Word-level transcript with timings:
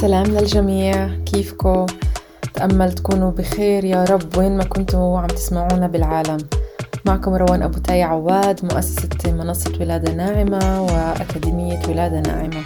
سلام 0.00 0.26
للجميع. 0.26 1.08
كيفكم؟ 1.26 1.86
تأمل 2.54 2.92
تكونوا 2.92 3.30
بخير. 3.30 3.84
يا 3.84 4.04
رب 4.04 4.38
وين 4.38 4.56
ما 4.56 4.64
كنتوا 4.64 5.18
عم 5.18 5.26
تسمعونا 5.26 5.86
بالعالم. 5.86 6.38
معكم 7.06 7.34
روان 7.34 7.62
أبو 7.62 7.78
تاي 7.78 8.02
عواد 8.02 8.64
مؤسسة 8.64 9.32
منصة 9.32 9.72
ولادة 9.80 10.12
ناعمة 10.12 10.82
وأكاديمية 10.82 11.80
ولادة 11.88 12.20
ناعمة. 12.20 12.64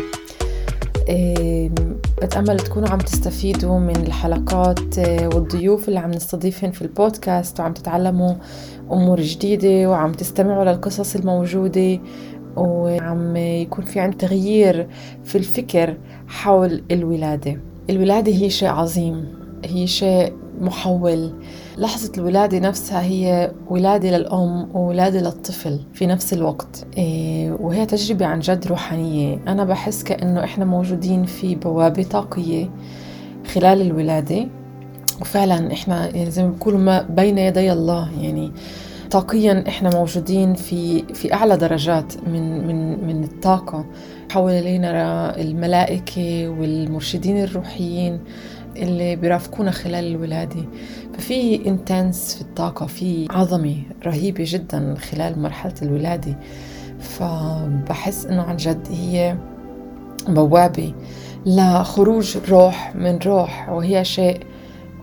بتأمل 2.22 2.60
تكونوا 2.60 2.88
عم 2.88 2.98
تستفيدوا 2.98 3.79
من 3.79 3.96
الحلقات 3.96 4.98
إيه، 4.98 5.26
والضيوف 5.26 5.88
اللي 5.88 5.98
عم 6.00 6.10
نستضيفهم 6.10 6.70
في 6.70 6.82
البودكاست 6.82 7.60
وعم 7.60 7.72
تتعلموا 7.72 8.34
أمور 8.92 9.20
جديدة 9.20 9.90
وعم 9.90 10.12
تستمعوا 10.12 10.64
للقصص 10.64 11.16
الموجودة. 11.16 12.00
وعم 12.59 13.37
يكون 13.37 13.84
في 13.84 14.01
عند 14.01 14.14
تغيير 14.14 14.88
في 15.24 15.38
الفكر 15.38 15.96
حول 16.28 16.82
الولادة. 16.91 17.60
الولادة 17.91 18.32
هي 18.32 18.51
شيء 18.51 18.69
عظيم 18.69 19.27
هي 19.65 19.87
شيء 19.87 20.32
محول. 20.60 21.32
لحظة 21.79 22.12
الولادة 22.18 22.59
نفسها 22.59 23.02
هي 23.02 23.52
ولادة 23.70 24.18
للأم 24.18 24.77
وولادة 24.77 25.20
للطفل 25.20 25.80
في 25.92 26.06
نفس 26.06 26.32
الوقت. 26.32 26.87
إيه، 26.96 27.52
وهي 27.52 27.87
تجربة 27.87 28.27
عن 28.27 28.41
جد 28.41 28.66
روحانية. 28.66 29.40
أنا 29.48 29.65
بحس 29.65 30.02
كأنه 30.02 30.45
إحنا 30.45 30.65
موجودين 30.65 31.24
في 31.24 31.54
بوابة 31.54 32.02
طاقية 32.02 32.70
خلال 33.54 33.80
الولادة. 33.80 34.46
وفعلا 35.20 35.73
إحنا 35.73 36.16
يعني 36.16 36.30
زي 36.30 36.43
ما 36.43 36.51
بيقولوا 36.51 36.80
ما 36.80 37.02
بين 37.02 37.38
يدي 37.38 37.73
الله. 37.73 38.09
يعني 38.20 38.52
طاقيا 39.10 39.64
إحنا 39.68 39.90
موجودين 39.90 40.54
في 40.54 41.02
في 41.14 41.34
أعلى 41.34 41.56
درجات 41.56 42.12
من 42.26 42.66
من 42.66 43.06
من 43.06 43.24
الطاقة. 43.24 43.86
حول 44.30 44.52
علينا 44.52 45.40
الملائكة 45.40 46.48
والمرشدين 46.48 47.45
الروحيين 47.45 48.20
اللي 48.76 49.16
بيرافقونا 49.16 49.70
خلال 49.70 50.04
الولادة. 50.06 50.65
ففي 51.18 51.68
انتنس 51.68 52.34
في 52.34 52.40
الطاقة 52.40 52.87
في 52.87 53.26
عظمة 53.30 53.76
رهيبة 54.06 54.45
جدا 54.46 54.95
خلال 54.95 55.43
مرحلة 55.43 55.74
الولادة. 55.82 56.38
فبحس 57.00 58.26
إنه 58.26 58.43
عن 58.43 58.56
جد 58.56 58.88
هي 58.90 59.37
بوابة 60.28 60.95
لخروج 61.46 62.37
روح 62.48 62.93
من 62.96 63.18
روح 63.26 63.68
وهي 63.68 64.04
شيء 64.04 64.41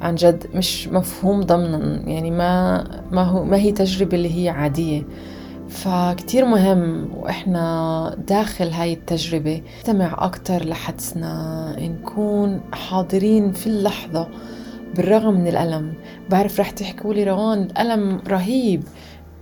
عن 0.01 0.15
جد 0.15 0.47
مش 0.55 0.87
مفهوم 0.87 1.41
ضمنا 1.41 2.09
يعني 2.09 2.31
ما 2.31 2.83
ما 3.11 3.23
هو 3.23 3.43
ما 3.43 3.57
هي 3.57 3.71
تجربة 3.71 4.17
اللي 4.17 4.43
هي 4.43 4.49
عادية. 4.49 5.03
فكتير 5.69 6.45
مهم 6.45 7.09
وإحنا 7.15 8.15
داخل 8.27 8.67
هاي 8.69 8.93
التجربة 8.93 9.61
نستمع 9.79 10.15
أكتر 10.25 10.65
لحدسنا 10.65 11.75
نكون 11.79 12.61
حاضرين 12.73 13.51
في 13.51 13.67
اللحظة 13.67 14.27
بالرغم 14.95 15.33
من 15.33 15.47
الألم. 15.47 15.93
بعرف 16.29 16.59
رح 16.59 16.69
تحكوا 16.69 17.13
لي 17.13 17.23
روان 17.23 17.61
الألم 17.61 18.21
رهيب. 18.27 18.83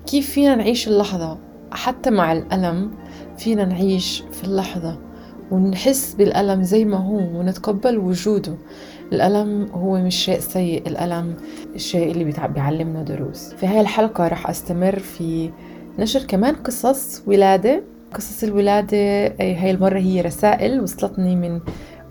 كيف 0.05 0.29
فينا 0.29 0.55
نعيش 0.55 0.87
اللحظة؟ 0.87 1.37
حتى 1.71 2.09
مع 2.09 2.31
الألم 2.31 2.91
فينا 3.37 3.65
نعيش 3.65 4.23
في 4.31 4.43
اللحظة 4.43 4.99
ونحس 5.51 6.13
بالألم 6.13 6.63
زي 6.63 6.85
ما 6.85 6.97
هو 6.97 7.17
ونتقبل 7.17 7.97
وجوده. 7.97 8.57
الألم 9.13 9.69
هو 9.73 9.97
مش 9.97 10.15
شيء 10.15 10.39
سيء 10.39 10.87
الألم 10.87 11.35
الشيء 11.75 12.11
اللي 12.11 12.33
بيعلمنا 12.47 13.03
دروس. 13.03 13.53
في 13.53 13.67
هاي 13.67 13.81
الحلقة 13.81 14.27
رح 14.27 14.49
أستمر 14.49 14.99
في 14.99 15.49
نشر 15.99 16.23
كمان 16.23 16.55
قصص 16.55 17.23
ولادة. 17.27 17.83
قصص 18.13 18.43
الولادة 18.43 19.27
هاي 19.39 19.71
المرة 19.71 19.99
هي 19.99 20.21
رسائل 20.21 20.81
وصلتني 20.81 21.35
من 21.35 21.59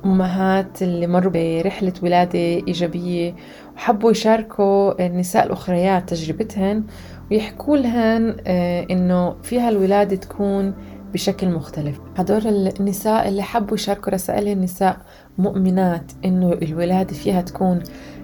أمهات 0.05 0.83
اللي 0.83 1.07
مروا 1.07 1.33
برحلة 1.33 1.93
ولادة 2.03 2.39
إيجابية 2.39 3.35
وحبوا 3.77 4.11
يشاركوا 4.11 5.07
النساء 5.07 5.47
الأخريات 5.47 6.09
تجربتهن 6.09 6.85
ويحكوا 7.31 7.77
لهن 7.77 8.37
آه، 8.47 8.87
إنه 8.91 9.37
فيها 9.43 9.69
الولادة 9.69 10.17
تكون 10.17 10.75
بشكل 11.13 11.49
مختلف. 11.51 12.01
هدول 12.17 12.47
النساء 12.81 13.29
اللي 13.29 13.43
حبوا 13.43 13.75
يشاركوا 13.75 14.13
رسائل 14.13 14.49
النساء 14.49 14.97
مؤمنات 15.39 16.13
إنه 16.25 16.53
الولادة 16.53 17.15
فيها 17.15 17.41
تكون 17.43 17.83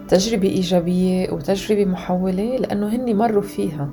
تجربة 0.09 0.49
إيجابية 0.49 1.31
وتجربة 1.31 1.85
محولة 1.85 2.57
لأنه 2.57 2.89
هن 2.89 3.17
مروا 3.17 3.43
فيها. 3.43 3.89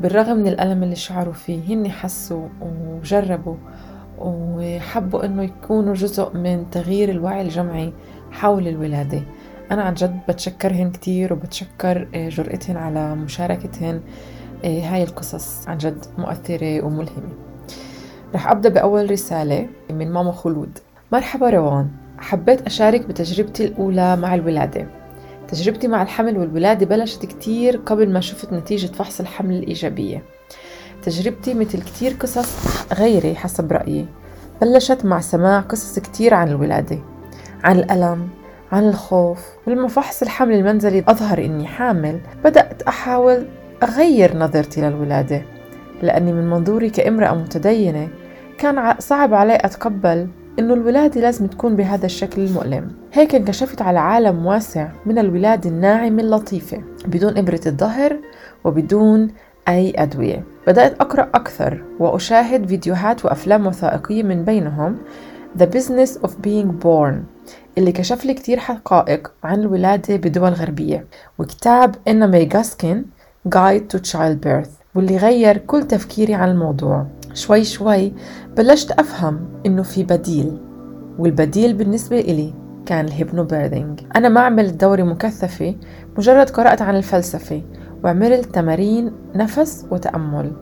بالرغم 0.00 0.36
من 0.36 0.48
الألم 0.48 0.82
اللي 0.82 0.96
شعروا 0.96 1.32
فيه 1.32 1.74
هن 1.74 1.90
حسوا 1.90 2.48
وجربوا 2.60 3.56
وحبوا 4.18 5.24
إنه 5.24 5.42
يكونوا 5.42 5.94
جزء 5.94 6.36
من 6.36 6.70
تغيير 6.70 7.08
الوعي 7.08 7.42
الجمعي 7.42 7.92
حول 8.30 8.68
الولادة. 8.68 9.22
أنا 9.70 9.82
عن 9.82 9.94
جد 9.94 10.20
بتشكرهن 10.28 10.90
كتير 10.90 11.32
وبتشكر 11.32 12.08
آه، 12.14 12.28
جرأتهن 12.28 12.76
على 12.76 13.14
مشاركتهن 13.14 14.00
آه، 14.64 14.80
هاي 14.80 15.02
القصص 15.02 15.68
عن 15.68 15.78
جد 15.78 16.04
مؤثرة 16.18 16.82
وملهمة. 16.84 17.45
رح 18.34 18.50
أبدأ 18.50 18.68
بأول 18.68 19.10
رسالة 19.10 19.68
من 19.90 20.12
ماما 20.12 20.32
خلود. 20.32 20.78
مرحبا 21.12 21.50
روان. 21.50 21.88
حبيت 22.18 22.66
أشارك 22.66 23.06
بتجربتي 23.06 23.64
الأولى 23.64 24.16
مع 24.16 24.34
الولادة. 24.34 24.86
تجربتي 25.48 25.88
مع 25.88 26.02
الحمل 26.02 26.38
والولادة 26.38 26.86
بلشت 26.86 27.26
كتير 27.26 27.76
قبل 27.76 28.12
ما 28.12 28.20
شفت 28.20 28.52
نتيجة 28.52 28.86
فحص 28.86 29.20
الحمل 29.20 29.54
الإيجابية. 29.54 30.22
تجربتي 31.02 31.54
مثل 31.54 31.82
كتير 31.82 32.16
قصص 32.20 32.56
غيري 32.92 33.34
حسب 33.34 33.72
رأيي 33.72 34.06
بلشت 34.60 35.04
مع 35.04 35.20
سماع 35.20 35.60
قصص 35.60 35.98
كتير 35.98 36.34
عن 36.34 36.48
الولادة 36.48 36.98
عن 37.64 37.78
الألم 37.78 38.28
عن 38.72 38.88
الخوف. 38.88 39.46
ولما 39.66 39.88
فحص 39.88 40.22
الحمل 40.22 40.54
المنزلي 40.54 41.04
أظهر 41.08 41.38
إني 41.38 41.66
حامل 41.66 42.20
بدأت 42.44 42.82
أحاول 42.82 43.46
أغير 43.82 44.36
نظرتي 44.36 44.80
للولادة. 44.80 45.42
لأني 46.02 46.32
من 46.32 46.50
منظوري 46.50 46.90
كامرأة 46.90 47.34
متدينة 47.34 48.08
كان 48.58 48.94
صعب 48.98 49.34
علي 49.34 49.56
أتقبل 49.56 50.28
إنه 50.58 50.74
الولادة 50.74 51.20
لازم 51.20 51.46
تكون 51.46 51.76
بهذا 51.76 52.06
الشكل 52.06 52.42
المؤلم. 52.42 52.92
هيك 53.12 53.34
انكشفت 53.34 53.82
على 53.82 53.98
عالم 53.98 54.46
واسع 54.46 54.88
من 55.06 55.18
الولادة 55.18 55.70
الناعمة 55.70 56.22
اللطيفة 56.22 56.82
بدون 57.06 57.38
إبرة 57.38 57.60
الظهر 57.66 58.16
وبدون 58.64 59.28
أي 59.68 59.94
أدوية. 59.96 60.44
بدأت 60.66 61.00
أقرأ 61.00 61.30
أكثر 61.34 61.84
وأشاهد 61.98 62.68
فيديوهات 62.68 63.24
وأفلام 63.24 63.66
وثائقية 63.66 64.22
من 64.22 64.44
بينهم. 64.44 64.96
The 65.58 65.66
Business 65.66 66.22
of 66.26 66.30
Being 66.30 66.84
Born 66.84 67.14
اللي 67.78 67.92
كشف 67.92 68.24
لي 68.24 68.34
كتير 68.34 68.58
حقائق 68.58 69.32
عن 69.44 69.60
الولادة 69.60 70.16
بدول 70.16 70.50
غربية. 70.50 71.06
وكتاب 71.38 71.94
إينا 72.08 72.26
ماي 72.26 72.44
جاسكين 72.44 73.04
Guide 73.48 73.96
to 73.96 73.98
Childbirth. 73.98 74.75
واللي 74.96 75.16
غير 75.16 75.56
كل 75.58 75.82
تفكيري 75.82 76.34
عن 76.34 76.50
الموضوع. 76.50 77.06
شوي 77.34 77.64
شوي 77.64 78.12
بلشت 78.56 78.90
أفهم 78.90 79.40
إنه 79.66 79.82
في 79.82 80.02
بديل 80.02 80.58
والبديل 81.18 81.72
بالنسبة 81.72 82.20
إلي 82.20 82.54
كان 82.86 83.04
ال 83.04 83.11
hypnobirthing 83.11 84.00
أنا 84.16 84.28
ما 84.28 84.40
عملت 84.40 84.80
دورة 84.80 85.02
مكثفة 85.02 85.74
مجرد 86.18 86.50
قرأت 86.50 86.82
عن 86.82 86.96
الفلسفة 86.96 87.62
وعملت 88.04 88.54
تمارين 88.54 89.12
نفس 89.34 89.86
وتأمل 89.90 90.52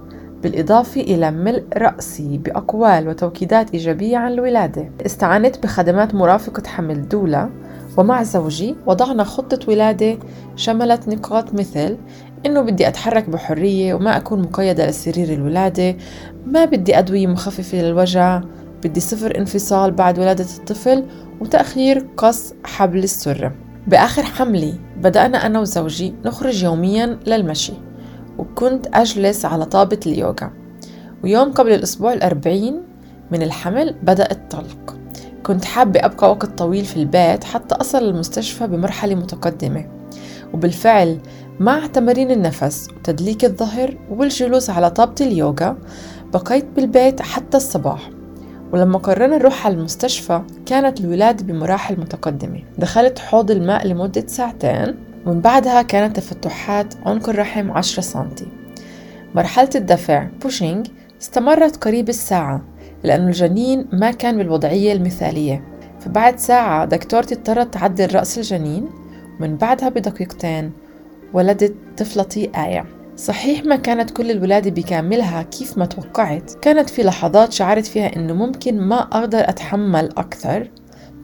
بالإضافة 0.42 1.00
إلى 1.00 1.30
ملء 1.30 1.64
رأسي 1.76 2.38
بأقوال 2.38 3.08
وتوكيدات 3.08 3.70
إيجابية 3.74 4.16
عن 4.16 4.32
الولادة. 4.32 4.90
استعنت 5.06 5.62
بخدمات 5.62 6.14
مرافقة 6.14 6.62
حمل 6.66 7.08
دولا 7.08 7.50
ومع 7.96 8.22
زوجي 8.22 8.76
وضعنا 8.86 9.24
خطة 9.24 9.58
ولادة 9.68 10.18
شملت 10.56 11.08
نقاط 11.08 11.54
مثل 11.54 11.96
إنه 12.46 12.60
بدي 12.60 12.88
أتحرك 12.88 13.30
بحرية 13.30 13.94
وما 13.94 14.16
أكون 14.16 14.42
مقيدة 14.42 14.86
لسرير 14.86 15.32
الولادة 15.32 15.96
ما 16.46 16.64
بدي 16.64 16.98
أدوية 16.98 17.26
مخففة 17.26 17.78
للوجع 17.78 18.40
بدي 18.84 19.00
صفر 19.00 19.38
انفصال 19.38 19.90
بعد 19.90 20.18
ولادة 20.18 20.46
الطفل 20.58 21.04
وتأخير 21.40 22.06
قص 22.16 22.54
حبل 22.64 22.98
السرة 23.04 23.54
بآخر 23.86 24.22
حملي 24.22 24.74
بدأنا 24.96 25.46
أنا 25.46 25.60
وزوجي 25.60 26.14
نخرج 26.24 26.62
يوميا 26.64 27.18
للمشي 27.26 27.72
وكنت 28.38 28.86
أجلس 28.94 29.44
على 29.44 29.64
طابة 29.64 30.00
اليوغا. 30.06 30.50
ويوم 31.24 31.52
قبل 31.52 31.72
الأسبوع 31.72 32.12
الأربعين 32.12 32.82
من 33.30 33.42
الحمل 33.42 33.94
بدأ 34.02 34.30
الطلق. 34.30 34.96
كنت 35.42 35.64
حابة 35.64 36.00
أبقى 36.04 36.30
وقت 36.30 36.58
طويل 36.58 36.84
في 36.84 36.96
البيت 36.96 37.44
حتى 37.44 37.74
أصل 37.74 37.98
المستشفى 38.04 38.66
بمرحلة 38.66 39.14
متقدمة. 39.14 40.03
وبالفعل 40.54 41.18
مع 41.60 41.86
تمارين 41.86 42.30
النفس 42.30 42.88
وتدليك 42.96 43.44
الظهر 43.44 43.98
والجلوس 44.10 44.70
على 44.70 44.90
طابة 44.90 45.14
اليوغا 45.20 45.76
بقيت 46.32 46.66
بالبيت 46.76 47.22
حتى 47.22 47.56
الصباح. 47.56 48.10
ولما 48.72 48.98
قررنا 48.98 49.36
نروح 49.36 49.66
على 49.66 49.74
المستشفى 49.74 50.42
كانت 50.66 51.00
الولادة 51.00 51.44
بمراحل 51.44 52.00
متقدمة. 52.00 52.62
دخلت 52.78 53.18
حوض 53.18 53.50
الماء 53.50 53.86
لمدة 53.86 54.24
ساعتين 54.26 54.94
ومن 55.26 55.40
بعدها 55.40 55.82
كانت 55.82 56.16
تفتحات 56.16 56.94
عنق 57.06 57.28
الرحم 57.28 57.70
10 57.70 58.02
سنتي. 58.02 58.46
مرحلة 59.34 59.70
الدفع 59.74 60.28
بوشينج 60.42 60.86
استمرت 61.22 61.84
قريب 61.84 62.08
الساعة 62.08 62.62
لأن 63.04 63.26
الجنين 63.28 63.86
ما 63.92 64.10
كان 64.10 64.36
بالوضعية 64.38 64.92
المثالية. 64.92 65.64
فبعد 66.00 66.38
ساعة 66.38 66.84
دكتورتي 66.84 67.34
اضطرت 67.34 67.74
تعدل 67.74 68.14
رأس 68.14 68.38
الجنين 68.38 69.03
ومن 69.40 69.56
بعدها 69.56 69.88
بدقيقتين. 69.88 70.72
ولدت 71.32 71.74
طفلتي 71.96 72.50
آية 72.56 72.84
صحيح 73.16 73.64
ما 73.64 73.76
كانت 73.76 74.10
كل 74.10 74.30
الولادة 74.30 74.70
بكاملها 74.70 75.42
كيف 75.42 75.78
ما 75.78 75.86
توقعت. 75.86 76.52
كانت 76.62 76.90
في 76.90 77.02
لحظات 77.02 77.52
شعرت 77.52 77.86
فيها 77.86 78.16
إنه 78.16 78.34
ممكن 78.34 78.80
ما 78.80 79.00
أقدر 79.00 79.40
أتحمل 79.48 80.10
أكثر. 80.16 80.70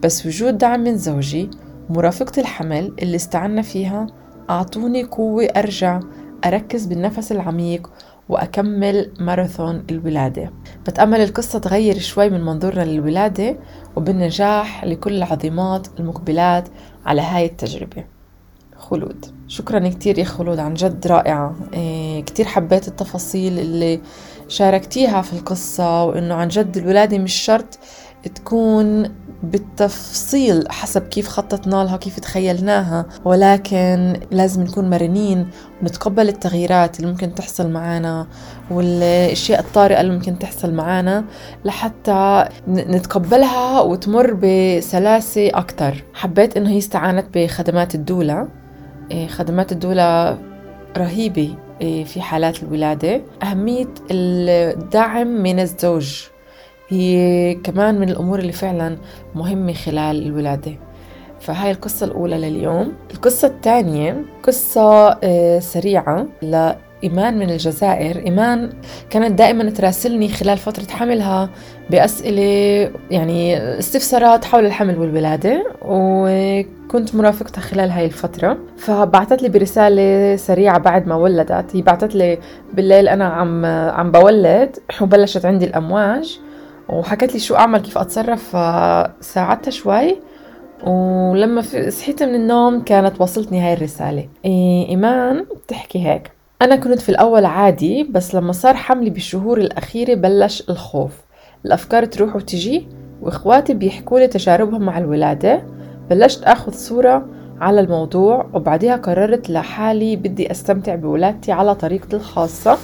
بس 0.03 0.25
وجود 0.25 0.57
دعم 0.57 0.79
من 0.79 0.97
زوجي 0.97 1.49
ومرافقة 1.89 2.39
الحمل 2.39 2.95
اللي 3.01 3.15
استعنا 3.15 3.61
فيها 3.61 4.07
أعطوني 4.49 5.03
قوة 5.03 5.43
أرجع 5.43 5.99
أركز 6.45 6.85
بالنفس 6.85 7.31
العميق 7.31 7.91
وأكمل 8.31 9.11
ماراثون 9.19 9.83
الولادة. 9.89 10.51
بتأمل 10.87 11.21
القصة 11.21 11.59
تغير 11.59 11.99
شوي 11.99 12.29
من 12.29 12.41
منظورنا 12.41 12.83
للولادة 12.83 13.57
وبالنجاح 13.95 14.85
لكل 14.85 15.13
العظيمات 15.13 15.87
المقبلات 15.99 16.69
على 17.05 17.21
هاي 17.21 17.45
التجربة. 17.45 18.05
خلود. 18.77 19.25
شكرا 19.47 19.89
كتير 19.89 20.19
يا 20.19 20.23
خلود 20.23 20.59
عن 20.59 20.73
جد 20.73 21.07
رائعة. 21.07 21.55
إيه 21.73 22.23
كتير 22.23 22.45
حبيت 22.45 22.87
التفاصيل 22.87 23.59
اللي 23.59 24.01
شاركتيها 24.47 25.21
في 25.21 25.33
القصة 25.33 26.03
وإنه 26.03 26.33
عن 26.35 26.47
جد 26.47 26.77
الولادة 26.77 27.17
مش 27.17 27.33
شرط 27.33 27.79
تكون 28.35 29.11
بالتفصيل 29.43 30.71
حسب 30.71 31.01
كيف 31.01 31.27
خططنا 31.27 31.83
لها 31.83 31.97
كيف 31.97 32.19
تخيلناها. 32.19 33.05
ولكن 33.25 34.19
لازم 34.31 34.63
نكون 34.63 34.89
مرنين 34.89 35.47
ونتقبل 35.81 36.29
التغييرات 36.29 36.99
اللي 36.99 37.11
ممكن 37.11 37.35
تحصل 37.35 37.69
معنا 37.69 38.27
والأشياء 38.71 39.59
الطارئة 39.59 40.01
اللي 40.01 40.13
ممكن 40.13 40.39
تحصل 40.39 40.73
معنا 40.73 41.25
لحتى 41.65 42.45
نتقبلها 42.67 43.81
وتمر 43.81 44.33
بسلاسة 44.33 45.47
أكثر 45.47 46.03
حبيت 46.13 46.57
إنه 46.57 46.69
هي 46.69 46.77
استعانت 46.77 47.25
بخدمات 47.37 47.95
الدولة. 47.95 48.47
إيه، 49.11 49.27
خدمات 49.27 49.71
الدولة 49.71 50.37
رهيبة 50.97 51.55
إيه، 51.81 52.03
في 52.03 52.21
حالات 52.21 52.63
الولادة. 52.63 53.21
أهمية 53.43 53.87
الدعم 54.11 55.27
من 55.27 55.59
الزوج. 55.59 56.23
هي 56.91 57.53
كمان 57.63 57.99
من 57.99 58.09
الأمور 58.09 58.39
اللي 58.39 58.51
فعلا 58.51 58.97
مهمة 59.35 59.73
خلال 59.73 60.27
الولادة. 60.27 60.71
فهاي 61.39 61.71
القصة 61.71 62.05
الأولى 62.05 62.37
لليوم. 62.37 62.93
القصة 63.13 63.47
الثانية 63.47 64.25
قصة 64.43 65.17
آه، 65.23 65.59
سريعة 65.59 66.27
إيمان 67.03 67.39
من 67.39 67.49
الجزائر. 67.49 68.25
إيمان 68.25 68.69
كانت 69.09 69.39
دائما 69.39 69.69
تراسلني 69.69 70.29
خلال 70.29 70.57
فترة 70.57 70.95
حملها 70.95 71.49
بأسئلة 71.89 72.91
يعني 73.11 73.57
استفسارات 73.79 74.45
حول 74.45 74.65
الحمل 74.65 74.99
والولادة 74.99 75.65
وكنت 75.81 77.15
مرافقتها 77.15 77.61
خلال 77.61 77.89
هاي 77.89 78.05
الفترة. 78.05 78.57
فبعثت 78.77 79.41
لي 79.41 79.49
برسالة 79.49 80.35
سريعة 80.35 80.77
بعد 80.79 81.07
ما 81.07 81.15
ولدت. 81.15 81.75
هي 81.75 81.81
بعثت 81.81 82.15
لي 82.15 82.37
بالليل 82.73 83.07
أنا 83.07 83.25
عم 83.25 83.65
عم 83.65 84.11
بولد 84.11 84.77
وبلشت 85.01 85.45
عندي 85.45 85.65
الأمواج. 85.65 86.39
وحكت 86.91 87.33
لي 87.33 87.39
شو 87.39 87.55
أعمل 87.55 87.79
كيف 87.79 87.97
أتصرف 87.97 88.55
فساعدتها 88.55 89.71
شوي. 89.71 90.15
ولما 90.87 91.61
صحيت 91.89 92.23
من 92.23 92.35
النوم 92.35 92.81
كانت 92.83 93.21
وصلتني 93.21 93.61
هاي 93.61 93.73
الرسالة. 93.73 94.27
إيمان 94.45 95.45
بتحكي 95.65 96.07
هيك. 96.07 96.31
أنا 96.61 96.75
كنت 96.75 96.99
في 96.99 97.09
الأول 97.09 97.45
عادي 97.45 98.03
بس 98.03 98.35
لما 98.35 98.51
صار 98.51 98.73
حملي 98.73 99.09
بالشهور 99.09 99.57
الأخيرة 99.57 100.13
بلش 100.13 100.63
الخوف. 100.69 101.11
الأفكار 101.65 102.05
تروح 102.05 102.35
وتجي 102.35 102.87
وإخواتي 103.21 103.73
بيحكوا 103.73 104.19
لي 104.19 104.27
تجاربهم 104.27 104.81
مع 104.81 104.97
الولادة. 104.97 105.63
بلشت 106.09 106.43
أخذ 106.43 106.71
صورة 106.71 107.25
على 107.61 107.79
الموضوع 107.79 108.49
وبعدها 108.53 108.95
قررت 108.95 109.49
لحالي 109.49 110.15
بدي 110.15 110.51
أستمتع 110.51 110.95
بولادتي 110.95 111.51
على 111.51 111.75
طريقتي 111.75 112.15
الخاصة. 112.15 112.77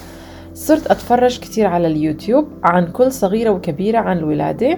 صرت 0.58 0.88
أتفرج 0.88 1.40
كتير 1.40 1.68
على 1.68 1.88
اليوتيوب 1.88 2.48
عن 2.64 2.88
كل 2.88 3.12
صغيرة 3.12 3.50
وكبيرة 3.50 4.00
عن 4.00 4.18
الولادة 4.18 4.78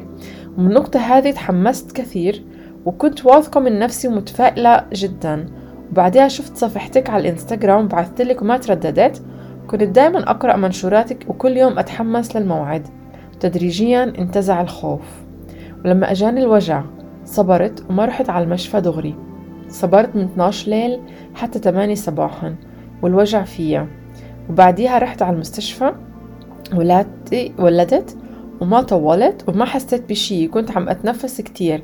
ومن 0.57 0.67
النقطة 0.67 0.99
هذه 0.99 1.31
تحمست 1.31 1.91
كثير 1.91 2.43
وكنت 2.85 3.25
واثقة 3.25 3.59
من 3.59 3.79
نفسي 3.79 4.07
ومتفائلة 4.07 4.85
جدا. 4.93 5.45
وبعدها 5.91 6.27
شفت 6.27 6.57
صفحتك 6.57 7.09
على 7.09 7.21
الإنستغرام 7.21 7.87
بعثتلك 7.87 8.41
وما 8.41 8.57
ترددت. 8.57 9.21
كنت 9.67 9.83
دايما 9.83 10.31
أقرأ 10.31 10.55
منشوراتك 10.55 11.25
وكل 11.27 11.57
يوم 11.57 11.79
أتحمس 11.79 12.35
للموعد. 12.35 12.87
تدريجيا 13.39 14.03
انتزع 14.03 14.61
الخوف. 14.61 15.01
ولما 15.85 16.11
أجاني 16.11 16.41
الوجع 16.41 16.83
صبرت 17.25 17.85
وما 17.89 18.05
رحت 18.05 18.29
على 18.29 18.43
المشفى 18.43 18.81
دغري. 18.81 19.15
صبرت 19.69 20.15
من 20.15 20.23
12 20.23 20.69
ليل 20.69 20.99
حتى 21.35 21.59
8 21.59 21.95
صباحا 21.95 22.55
والوجع 23.01 23.43
فيا. 23.43 23.98
وبعديها 24.49 24.97
رحت 24.97 25.21
على 25.21 25.33
المستشفى 25.33 25.93
ولدت 26.73 27.51
ولدت 27.59 28.17
وما 28.61 28.81
طولت 28.81 29.49
وما 29.49 29.65
حسيت 29.65 30.09
بشي 30.09 30.47
كنت 30.47 30.71
عم 30.71 30.89
أتنفس 30.89 31.41
كتير 31.41 31.83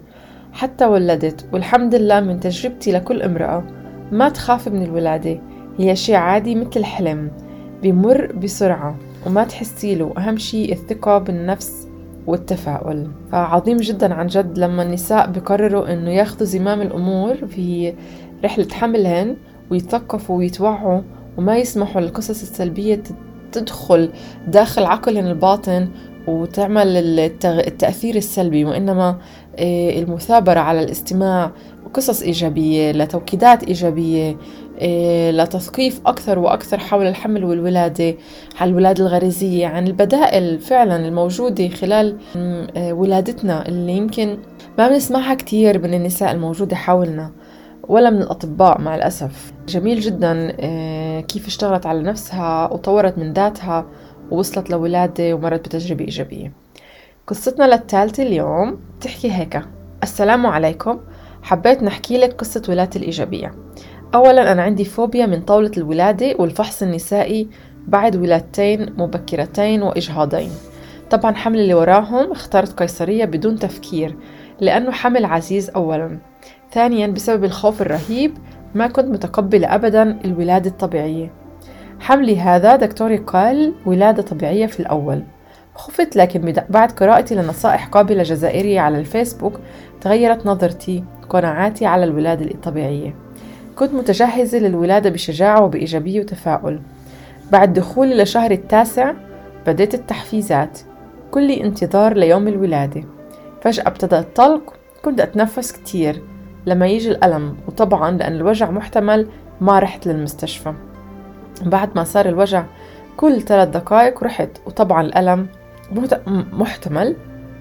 حتى 0.53 0.85
ولدت 0.85 1.45
والحمد 1.53 1.95
لله 1.95 2.19
من 2.19 2.39
تجربتي 2.39 2.91
لكل 2.91 3.21
امرأة 3.21 3.63
ما 4.11 4.29
تخاف 4.29 4.67
من 4.67 4.83
الولادة 4.83 5.39
هي 5.77 5.95
شي 5.95 6.15
عادي 6.15 6.55
مثل 6.55 6.79
الحلم 6.79 7.31
بيمر 7.81 8.31
بسرعة 8.31 8.95
وما 9.25 9.43
تحسي 9.43 9.95
له 9.95 10.13
أهم 10.17 10.37
شي 10.37 10.71
الثقة 10.71 11.17
بالنفس 11.17 11.87
والتفاؤل. 12.27 13.07
فعظيم 13.31 13.77
جدا 13.77 14.13
عن 14.13 14.27
جد 14.27 14.57
لما 14.57 14.83
النساء 14.83 15.31
بقرروا 15.31 15.93
إنه 15.93 16.11
ياخذوا 16.11 16.47
زمام 16.47 16.81
الأمور 16.81 17.35
في 17.35 17.93
رحلة 18.43 18.67
حملهن 18.71 19.35
ويتثقفوا 19.71 20.37
ويتوعوا 20.37 21.01
وما 21.37 21.57
يسمحوا 21.57 22.01
للقصص 22.01 22.41
السلبية 22.41 23.03
تدخل 23.51 24.09
داخل 24.47 24.83
عقلهم 24.83 25.27
الباطن 25.27 25.89
وتعمل 26.27 26.97
التأثير 27.45 28.15
السلبي 28.15 28.65
وإنما 28.65 29.17
آه، 29.59 29.99
المثابرة 29.99 30.59
على 30.59 30.83
الاستماع 30.83 31.51
وقصص 31.85 32.21
إيجابية 32.21 32.91
لتوكيدات 32.91 33.63
إيجابية 33.63 34.37
آه، 34.79 35.31
لتثقيف 35.31 36.01
أكثر 36.05 36.39
وأكثر 36.39 36.77
حول 36.77 37.07
الحمل 37.07 37.45
والولادة 37.45 38.15
عن 38.59 38.69
الولادة 38.69 39.03
الغريزية 39.03 39.67
عن 39.67 39.87
البدائل 39.87 40.59
فعلا 40.59 41.07
الموجودة 41.07 41.67
خلال 41.69 42.17
آه، 42.35 42.93
ولادتنا 42.93 43.67
اللي 43.67 43.91
يمكن 43.91 44.37
ما 44.77 44.87
بنسمعها 44.87 45.33
كتير 45.33 45.79
من 45.79 45.93
النساء 45.93 46.31
الموجودة 46.31 46.75
حولنا. 46.75 47.31
ولا 47.87 48.09
من 48.09 48.21
الأطباء 48.21 48.81
مع 48.81 48.95
الأسف. 48.95 49.53
جميل 49.67 49.99
جدا 49.99 50.55
آه، 50.59 51.21
كيف 51.21 51.47
اشتغلت 51.47 51.85
على 51.85 52.01
نفسها 52.01 52.73
وطورت 52.73 53.17
من 53.17 53.33
ذاتها 53.33 53.85
ووصلت 54.31 54.69
لولادة 54.69 55.33
ومرت 55.33 55.65
بتجربة 55.65 56.05
إيجابية. 56.05 56.51
قصتنا 57.27 57.75
للثالثة 57.75 58.23
اليوم 58.23 58.79
تحكي 59.01 59.31
هيك. 59.31 59.61
السلام 60.03 60.45
عليكم. 60.45 60.99
حبيت 61.43 61.83
نحكي 61.83 62.17
لك 62.17 62.33
قصة 62.33 62.61
ولادتي 62.69 62.99
الإيجابية. 62.99 63.53
أولا 64.15 64.51
أنا 64.51 64.61
عندي 64.61 64.85
فوبيا 64.85 65.25
من 65.25 65.41
طاولة 65.41 65.71
الولادة 65.77 66.35
والفحص 66.39 66.83
النسائي 66.83 67.47
بعد 67.87 68.15
ولادتين 68.15 68.93
مبكرتين 68.97 69.83
وإجهاضين. 69.83 70.49
طبعا 71.09 71.35
حمل 71.35 71.59
اللي 71.59 71.73
وراهم 71.73 72.31
اخترت 72.31 72.79
قيصرية 72.79 73.25
بدون 73.25 73.59
تفكير 73.59 74.15
لأنه 74.61 74.91
حمل 74.91 75.25
عزيز 75.25 75.69
أولا. 75.69 76.17
ثانيا 76.71 77.07
بسبب 77.07 77.43
الخوف 77.43 77.81
الرهيب 77.81 78.33
ما 78.75 78.87
كنت 78.87 79.05
متقبلة 79.05 79.75
أبدا 79.75 80.19
الولادة 80.25 80.69
الطبيعية. 80.69 81.31
حملي 81.99 82.39
هذا 82.39 82.75
دكتوري 82.75 83.17
قال 83.17 83.73
ولادة 83.85 84.21
طبيعية 84.21 84.65
في 84.65 84.79
الأول 84.79 85.23
خفت 85.75 86.15
لكن 86.15 86.53
بعد 86.69 86.91
قراءتي 86.91 87.35
لنصائح 87.35 87.87
قابلة 87.87 88.23
جزائرية 88.23 88.79
على 88.79 88.99
الفيسبوك 88.99 89.59
تغيرت 90.01 90.45
نظرتي 90.45 91.03
قناعاتي 91.29 91.85
على 91.85 92.03
الولادة 92.03 92.51
الطبيعية. 92.51 93.15
كنت 93.75 93.93
متجهزة 93.93 94.57
للولادة 94.57 95.09
بشجاعة 95.09 95.63
وبإيجابية 95.63 96.19
وتفاؤل. 96.19 96.81
بعد 97.51 97.73
دخولي 97.73 98.23
لشهر 98.23 98.51
التاسع 98.51 99.13
بديت 99.67 99.93
التحفيزات. 99.93 100.79
كل 101.31 101.51
انتظار 101.51 102.17
ليوم 102.17 102.47
الولادة. 102.47 103.03
فجأة 103.61 103.87
ابتدأ 103.87 104.19
الطلق 104.19 104.73
كنت 105.01 105.21
أتنفس 105.21 105.71
كتير. 105.71 106.21
لما 106.65 106.87
يجي 106.87 107.11
الألم 107.11 107.55
وطبعا 107.67 108.11
لأن 108.11 108.35
الوجع 108.35 108.71
محتمل 108.71 109.27
ما 109.61 109.79
رحت 109.79 110.07
للمستشفى. 110.07 110.73
بعد 111.65 111.89
ما 111.95 112.03
صار 112.03 112.25
الوجع 112.25 112.63
كل 113.17 113.41
ثلاث 113.41 113.69
دقائق 113.69 114.23
رحت 114.23 114.49
وطبعا 114.65 115.01
الألم 115.01 115.47
محتمل 116.53 117.15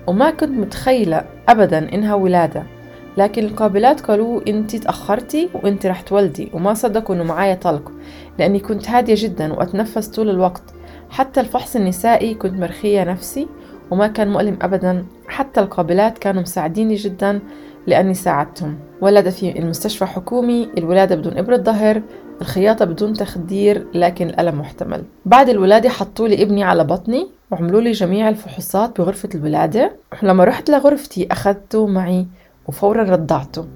وما 0.07 0.31
كنت 0.31 0.51
متخيلة 0.51 1.25
أبدا 1.49 1.95
إنها 1.95 2.15
ولادة. 2.15 2.63
لكن 3.17 3.45
القابلات 3.45 4.01
قالوا 4.01 4.41
أنت 4.49 4.77
تأخرتي 4.77 5.49
وأنت 5.55 5.87
رح 5.87 6.01
تولدي 6.01 6.51
وما 6.53 6.75
صدقوا 6.75 7.15
إنه 7.15 7.25
معايا 7.25 7.55
طلق 7.55 7.93
لأني 8.39 8.61
كنت 8.61 8.91
هادية 8.91 9.15
جدا 9.19 9.53
وأتنفس 9.53 10.09
طول 10.09 10.31
الوقت. 10.31 10.63
حتى 11.11 11.41
الفحص 11.41 11.77
النسائي 11.77 12.35
كنت 12.35 12.53
مرخية 12.53 13.05
نفسي 13.05 13.49
وما 13.91 14.07
كان 14.07 14.29
مؤلم 14.29 14.59
ابدا. 14.63 15.05
حتى 15.29 15.61
القابلات 15.61 16.19
كانوا 16.19 16.43
مساعديني 16.43 16.95
جدا 16.95 17.41
لأني 17.87 18.15
ساعدتهم. 18.15 18.79
ولد 19.01 19.29
في 19.29 19.59
المستشفى 19.59 20.07
حكومي 20.07 20.69
الولادة 20.79 21.17
بدون 21.17 21.39
إبرة 21.39 21.57
ظهر 21.57 22.03
الخياطة 22.41 22.85
بدون 22.85 23.13
تخدير 23.13 23.87
لكن 23.95 24.27
الألم 24.27 24.61
محتمل. 24.61 25.03
بعد 25.25 25.49
الولادة 25.49 25.89
حطوا 25.89 26.29
لي 26.29 26.43
ابني 26.43 26.65
على 26.65 26.85
بطني 26.85 27.27
وعملوا 27.51 27.81
لي 27.81 27.93
جميع 27.93 28.29
الفحوصات 28.29 29.01
بغرفة 29.01 29.29
الولادة. 29.35 29.93
لما 30.23 30.45
رحت 30.45 30.71
لغرفتي 30.71 31.29
أخذته 31.31 31.87
معي 31.87 32.27
وفورا 32.69 33.03
رضعته. 33.03 33.67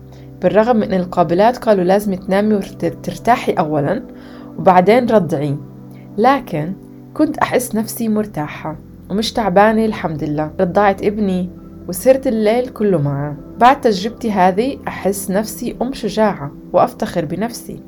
بالرغم 0.42 0.76
من 0.76 0.92
أن 0.92 1.00
القابلات 1.00 1.56
قالوا 1.58 1.84
لازم 1.84 2.14
تنامي 2.14 2.54
وترتاحي 2.54 3.52
أولا 3.52 4.02
وبعدين 4.58 5.10
رضعي 5.10 5.56
لكن 6.18 6.72
كنت 7.14 7.38
أحس 7.38 7.75
نفسي 7.75 8.08
مرتاحة 8.08 8.76
ومش 9.10 9.32
تعبانة 9.32 9.84
الحمد 9.84 10.25
لله. 10.25 10.50
رضعت 10.60 11.02
ابني 11.02 11.50
وسهرت 11.88 12.26
الليل 12.26 12.68
كله 12.68 12.99
معه. 13.02 13.37
بعد 13.59 13.80
تجربتي 13.80 14.33
هذه 14.33 14.78
أحس 14.88 15.30
نفسي 15.30 15.76
أم 15.83 15.92
شجاعة 15.92 16.52
وأفتخر 16.73 17.25
بنفسي 17.25 17.83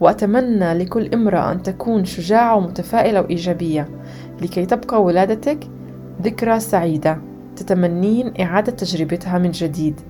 وأتمنى 0.00 0.74
لكل 0.74 1.14
امرأة 1.14 1.52
أن 1.52 1.62
تكون 1.62 2.04
شجاعة 2.04 2.56
ومتفائلة 2.56 3.20
وإيجابية. 3.20 3.88
لكي 4.42 4.66
تبقى 4.66 5.02
ولادتك 5.02 5.58
ذكرى 6.22 6.60
سعيدة 6.60 7.20
تتمنين 7.56 8.32
إعادة 8.40 8.72
تجربتها 8.72 9.38
من 9.38 9.50
جديد 9.50 10.00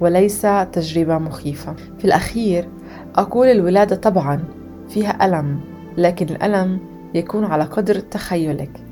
وليس 0.00 0.46
تجربة 0.72 1.18
مخيفة. 1.18 1.74
في 1.98 2.04
الأخير 2.04 2.68
أقول 3.14 3.46
الولادة 3.46 3.96
طبعا 3.96 4.44
فيها 4.88 5.26
ألم 5.26 5.60
لكن 5.98 6.26
الألم 6.34 6.78
يكون 7.14 7.44
على 7.44 7.64
قدر 7.64 7.94
تخيلك. 7.98 8.84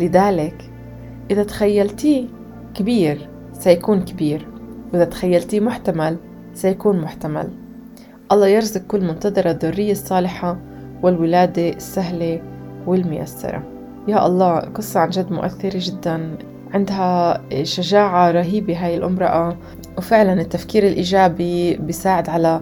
لذلك 0.00 0.70
إذا 1.30 1.42
تخيلتيه 1.42 2.26
كبير 2.74 3.29
سيكون 3.60 4.04
كبير. 4.04 4.46
وإذا 4.92 5.04
تخيلتيه 5.04 5.60
محتمل 5.60 6.16
سيكون 6.54 7.00
محتمل. 7.00 7.48
الله 8.32 8.46
يرزق 8.46 8.80
كل 8.80 9.00
منتظرة 9.04 9.50
الذرية 9.50 9.92
الصالحة 9.92 10.58
والولادة 11.02 11.68
السهلة 11.68 12.42
والميسرة. 12.86 13.62
يا 14.08 14.26
الله 14.26 14.58
قصة 14.58 15.00
عن 15.00 15.10
جد 15.10 15.32
مؤثرة 15.32 15.78
جدا. 15.78 16.38
عندها 16.74 17.42
شجاعة 17.62 18.30
رهيبة 18.30 18.86
هاي 18.86 18.96
الامرأة. 18.96 19.56
وفعلا 19.98 20.40
التفكير 20.40 20.86
الإيجابي 20.86 21.76
بيساعد 21.76 22.28
على 22.28 22.60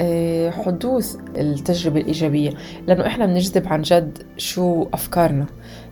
آه، 0.00 0.50
حدوث 0.50 1.16
التجربة 1.36 2.00
الإيجابية. 2.00 2.50
لأنه 2.86 3.06
إحنا 3.06 3.26
بنجذب 3.26 3.68
عن 3.68 3.82
جد 3.82 4.18
شو 4.36 4.86
أفكارنا. 4.92 5.46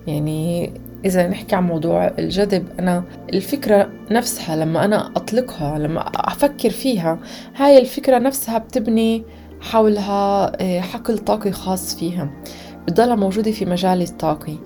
يعني 0.07 0.73
إذا 1.04 1.28
نحكي 1.28 1.56
عن 1.56 1.66
موضوع 1.66 2.06
الجذب 2.18 2.66
أنا 2.78 3.04
الفكرة 3.32 3.90
نفسها 4.11 4.56
لما 4.56 4.85
أنا 4.85 5.06
أطلقها 5.16 5.78
لما 5.78 6.00
أفكر 6.14 6.71
فيها 6.71 7.18
هاي 7.56 7.78
الفكرة 7.78 8.18
نفسها 8.18 8.59
بتبني 8.59 9.25
حولها 9.61 10.52
آه، 10.62 10.80
حقل 10.80 11.18
طاقي 11.18 11.52
خاص 11.52 11.97
فيها 11.97 12.30
بتضلها 12.87 13.14
موجودة 13.14 13.50
في 13.50 13.64
مجالي 13.64 14.04
الطاقي. 14.04 14.56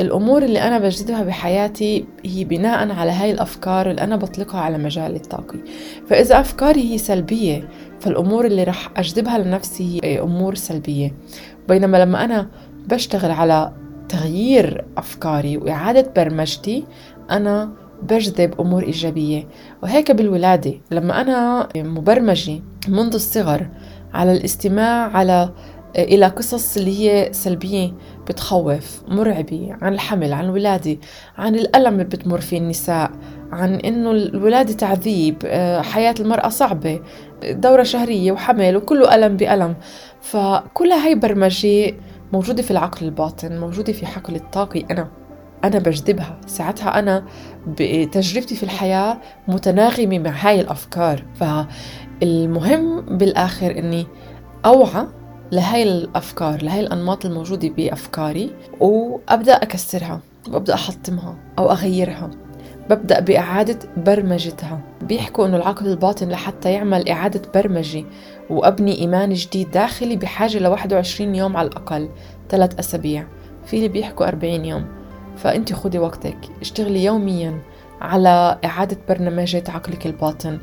الأمور 0.00 0.42
اللي 0.42 0.62
أنا 0.62 0.78
بجذبها 0.78 1.22
بحياتي 1.22 2.04
هي 2.24 2.44
بناء 2.44 2.90
على 2.92 3.10
هاي 3.10 3.30
الأفكار 3.30 3.90
اللي 3.90 4.02
أنا 4.02 4.16
بطلقها 4.16 4.60
على 4.60 4.78
مجالي 4.78 5.16
الطاقي. 5.16 5.58
فإذا 6.08 6.40
أفكاري 6.40 6.92
هي 6.92 6.98
سلبية 6.98 7.68
فالأمور 8.00 8.46
اللي 8.46 8.64
رح 8.64 8.90
أجذبها 8.96 9.38
لنفسي 9.38 10.00
هي 10.04 10.20
أمور 10.20 10.54
سلبية. 10.54 11.14
بينما 11.68 11.96
لما 11.96 12.24
أنا 12.24 12.48
بشتغل 12.86 13.30
على 13.30 13.72
تغيير 14.10 14.84
أفكاري 14.96 15.56
وإعادة 15.56 16.12
برمجتي 16.16 16.84
أنا 17.30 17.70
بجذب 18.02 18.60
أمور 18.60 18.82
إيجابية. 18.82 19.48
وهيك 19.82 20.10
بالولادة 20.10 20.74
لما 20.90 21.20
أنا 21.20 21.68
مبرمجة 21.76 22.60
منذ 22.88 23.14
الصغر 23.14 23.68
على 24.14 24.32
الاستماع 24.32 25.16
على 25.16 25.50
إلى 25.98 26.26
قصص 26.26 26.76
اللي 26.76 27.00
هي 27.00 27.32
سلبية 27.32 27.92
بتخوف 28.28 29.02
مرعبة 29.08 29.76
عن 29.82 29.94
الحمل 29.94 30.32
عن 30.32 30.44
الولادة 30.44 30.96
عن 31.38 31.54
الألم 31.54 31.92
اللي 31.92 32.04
بتمر 32.04 32.40
فيه 32.40 32.58
النساء 32.58 33.10
عن 33.52 33.74
إنه 33.74 34.10
الولادة 34.10 34.72
تعذيب 34.72 35.36
آه، 35.44 35.80
حياة 35.82 36.14
المرأة 36.20 36.48
صعبة 36.48 37.00
دورة 37.44 37.82
شهرية 37.82 38.32
وحمل 38.32 38.76
وكله 38.76 39.14
ألم 39.14 39.36
بألم. 39.36 39.74
فكل 40.20 40.90
هاي 40.92 41.14
برمجة 41.14 41.94
موجودة 42.32 42.62
في 42.62 42.70
العقل 42.70 43.06
الباطن 43.06 43.58
موجودة 43.58 43.92
في 43.92 44.06
حقل 44.06 44.36
الطاقي 44.36 44.84
أنا 44.90 45.08
أنا 45.64 45.78
بجذبها. 45.78 46.40
ساعتها 46.46 46.98
أنا 46.98 47.24
بتجربتي 47.66 48.54
في 48.54 48.62
الحياة 48.62 49.18
متناغمة 49.48 50.18
مع 50.18 50.30
هاي 50.30 50.60
الأفكار. 50.60 51.24
فالمهم 51.34 53.00
بالآخر 53.00 53.78
أني 53.78 54.06
أوعى 54.64 55.06
لهاي 55.52 55.82
الأفكار 55.82 56.62
لهاي 56.62 56.80
الأنماط 56.80 57.26
الموجودة 57.26 57.68
بأفكاري 57.68 58.50
وأبدأ 58.80 59.52
أكسرها 59.52 60.20
وأبدأ 60.48 60.74
أحطمها 60.74 61.36
أو 61.58 61.70
أغيرها. 61.70 62.30
ببدأ 62.90 63.20
بإعادة 63.20 63.78
برمجتها. 63.96 64.80
بيحكوا 65.02 65.46
إنه 65.46 65.56
العقل 65.56 65.86
الباطن 65.86 66.28
لحتى 66.28 66.72
يعمل 66.72 67.08
إعادة 67.08 67.42
برمجة 67.54 68.04
وأبني 68.50 68.98
إيمان 68.98 69.32
جديد 69.32 69.70
داخلي 69.70 70.16
بحاجة 70.16 70.58
ل 70.58 70.66
21 70.66 71.34
يوم 71.34 71.56
على 71.56 71.68
الأقل 71.68 72.08
ثلاث 72.48 72.78
أسابيع. 72.78 73.26
في 73.66 73.76
اللي 73.76 73.88
بيحكوا 73.88 74.28
40 74.28 74.64
يوم. 74.64 74.84
فأنت 75.36 75.72
خدي 75.72 75.98
وقتك. 75.98 76.36
اشتغلي 76.60 77.04
يوميا 77.04 77.58
على 78.00 78.58
إعادة 78.64 78.96
برمجة 79.08 79.64
عقلك 79.68 80.06
الباطن. 80.06 80.58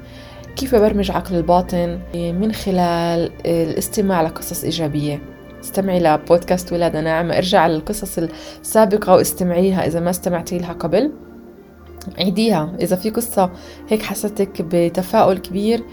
كيف 0.55 0.75
أبرمج 0.75 1.11
عقل 1.11 1.35
الباطن؟ 1.35 1.99
من 2.15 2.51
خلال 2.51 3.31
الاستماع 3.45 4.21
لقصص 4.21 4.63
إيجابية. 4.63 5.21
استمعي 5.63 5.99
لبودكاست 5.99 6.73
ولادة 6.73 7.01
ناعمة 7.01 7.37
ارجع 7.37 7.67
للقصص 7.67 8.19
السابقة 8.61 9.13
واستمعيها 9.15 9.87
إذا 9.87 9.99
ما 9.99 10.09
استمعتي 10.09 10.57
لها 10.57 10.73
قبل. 10.73 11.11
عيديها. 12.17 12.75
إذا 12.81 12.95
في 12.95 13.09
قصة 13.09 13.51
هيك 13.89 14.01
حسيتك 14.01 14.61
بتفاؤل 14.61 15.37
كبير 15.37 15.83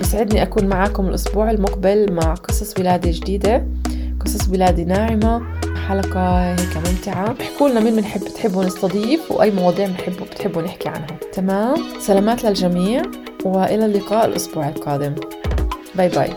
بسعدني 0.00 0.42
أكون 0.42 0.66
معاكم 0.66 1.08
الأسبوع 1.08 1.50
المقبل 1.50 2.12
مع 2.12 2.34
قصص 2.34 2.78
ولادة 2.78 3.10
جديدة. 3.10 3.66
قصص 4.28 4.48
ولادة 4.48 4.82
ناعمة 4.82 5.42
حلقة 5.88 6.52
هيك 6.52 6.76
ممتعة. 6.76 7.34
احكوا 7.40 7.68
لنا 7.68 7.80
مين 7.80 7.96
بنحب 7.96 8.20
بتحبوا 8.20 8.64
نستضيف 8.64 9.30
وأي 9.30 9.50
مواضيع 9.50 9.86
بنحبوا 9.86 10.26
بتحبوا 10.26 10.62
نحكي 10.62 10.88
عنها. 10.88 11.06
تمام؟ 11.32 11.76
سلامات 12.00 12.44
للجميع 12.44 13.02
وإلى 13.44 13.84
اللقاء 13.84 14.26
الأسبوع 14.26 14.68
القادم. 14.68 15.14
باي 15.94 16.08
باي. 16.08 16.30